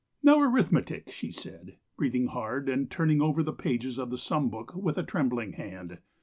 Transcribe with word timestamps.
"'Now 0.23 0.39
arithmetic,' 0.39 1.11
she 1.11 1.31
said, 1.31 1.77
breathing 1.95 2.25
hard 2.25 2.67
and 2.69 2.89
turning 2.89 3.21
over 3.21 3.43
the 3.43 3.53
pages 3.53 3.99
of 3.99 4.09
the 4.09 4.17
sum 4.17 4.49
book 4.49 4.73
with 4.75 4.97
a 4.97 5.03
trembling 5.03 5.53
hand. 5.53 5.99